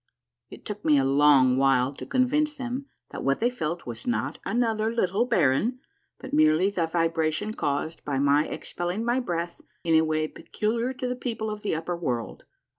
[0.49, 4.07] It took me a long while to con vince them that what they felt was
[4.07, 5.79] not another little baron,
[6.17, 11.07] but merely the vibration caused by my expelling my breath in a way peculiar to
[11.07, 12.45] the people of the upper world.